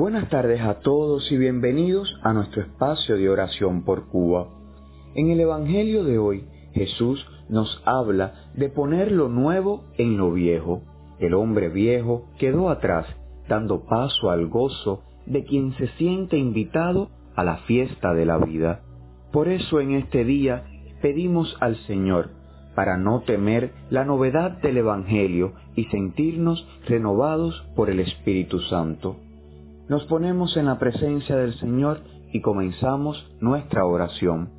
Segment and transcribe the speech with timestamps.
[0.00, 4.48] Buenas tardes a todos y bienvenidos a nuestro espacio de oración por Cuba.
[5.14, 10.80] En el Evangelio de hoy, Jesús nos habla de poner lo nuevo en lo viejo.
[11.18, 13.04] El hombre viejo quedó atrás,
[13.46, 18.80] dando paso al gozo de quien se siente invitado a la fiesta de la vida.
[19.30, 20.64] Por eso en este día
[21.02, 22.30] pedimos al Señor,
[22.74, 29.18] para no temer la novedad del Evangelio y sentirnos renovados por el Espíritu Santo
[29.90, 34.50] nos ponemos en la presencia del Señor y comenzamos nuestra oración.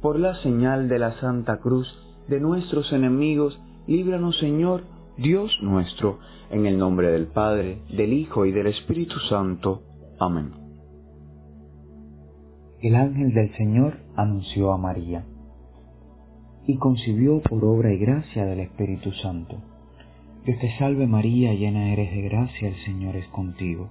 [0.00, 1.86] Por la señal de la Santa Cruz
[2.26, 4.84] de nuestros enemigos, líbranos Señor,
[5.18, 9.82] Dios nuestro, en el nombre del Padre, del Hijo y del Espíritu Santo.
[10.18, 10.52] Amén.
[12.80, 15.26] El ángel del Señor anunció a María
[16.66, 19.56] y concibió por obra y gracia del Espíritu Santo.
[20.46, 23.90] Dios te salve María, llena eres de gracia, el Señor es contigo.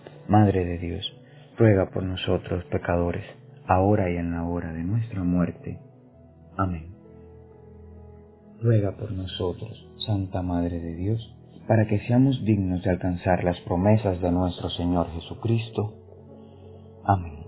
[0.27, 1.13] Madre de Dios,
[1.57, 3.25] ruega por nosotros pecadores,
[3.67, 5.79] ahora y en la hora de nuestra muerte.
[6.57, 6.95] Amén.
[8.61, 11.35] Ruega por nosotros, Santa Madre de Dios,
[11.67, 15.93] para que seamos dignos de alcanzar las promesas de nuestro Señor Jesucristo.
[17.03, 17.45] Amén.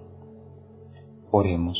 [1.31, 1.78] Oremos.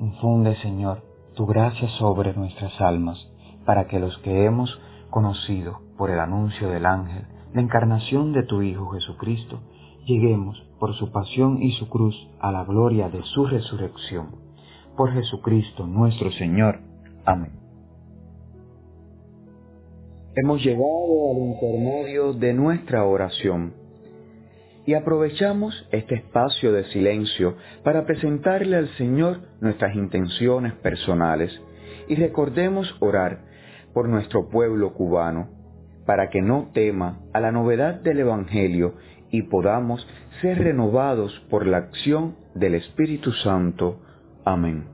[0.00, 1.02] Infunde, Señor,
[1.34, 3.18] tu gracia sobre nuestras almas,
[3.64, 8.62] para que los que hemos conocido por el anuncio del ángel la encarnación de tu
[8.62, 9.60] Hijo Jesucristo,
[10.06, 14.36] lleguemos por su pasión y su cruz a la gloria de su resurrección.
[14.96, 16.80] Por Jesucristo nuestro Señor.
[17.24, 17.52] Amén.
[20.34, 23.74] Hemos llegado al intermedio de nuestra oración
[24.84, 31.52] y aprovechamos este espacio de silencio para presentarle al Señor nuestras intenciones personales
[32.08, 33.44] y recordemos orar
[33.92, 35.48] por nuestro pueblo cubano
[36.06, 38.94] para que no tema a la novedad del Evangelio
[39.32, 40.06] y podamos
[40.42, 43.98] ser renovados por la acción del Espíritu Santo.
[44.44, 44.84] Amén.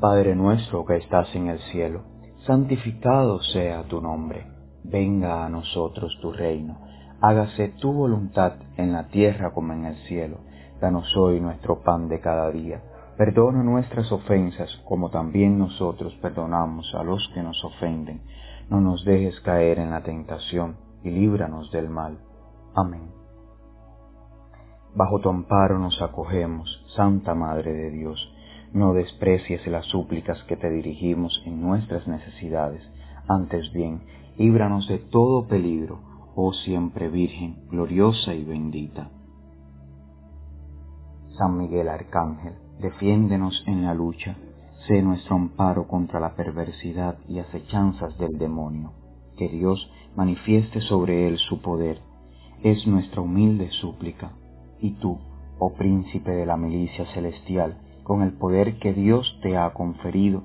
[0.00, 2.04] Padre nuestro que estás en el cielo,
[2.46, 6.78] santificado sea tu nombre venga a nosotros tu reino,
[7.20, 10.38] hágase tu voluntad en la tierra como en el cielo.
[10.80, 12.80] Danos hoy nuestro pan de cada día.
[13.18, 18.22] Perdona nuestras ofensas como también nosotros perdonamos a los que nos ofenden.
[18.70, 22.18] No nos dejes caer en la tentación y líbranos del mal.
[22.74, 23.10] Amén.
[24.94, 28.18] Bajo tu amparo nos acogemos, Santa Madre de Dios.
[28.72, 32.82] No desprecies las súplicas que te dirigimos en nuestras necesidades.
[33.28, 34.02] Antes bien,
[34.40, 35.98] líbranos de todo peligro,
[36.34, 39.10] oh siempre Virgen, gloriosa y bendita.
[41.36, 44.38] San Miguel Arcángel, defiéndenos en la lucha,
[44.86, 48.92] sé nuestro amparo contra la perversidad y acechanzas del demonio.
[49.36, 52.00] Que Dios manifieste sobre él su poder,
[52.62, 54.32] es nuestra humilde súplica.
[54.80, 55.18] Y tú,
[55.58, 60.44] oh príncipe de la milicia celestial, con el poder que Dios te ha conferido,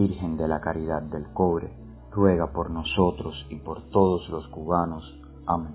[0.00, 1.68] Virgen de la Caridad del Cobre,
[2.10, 5.04] ruega por nosotros y por todos los cubanos.
[5.46, 5.74] Amén.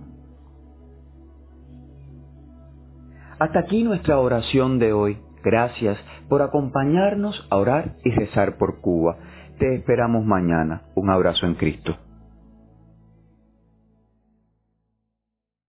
[3.37, 5.17] Hasta aquí nuestra oración de hoy.
[5.43, 9.17] Gracias por acompañarnos a orar y rezar por Cuba.
[9.59, 10.81] Te esperamos mañana.
[10.95, 11.95] Un abrazo en Cristo.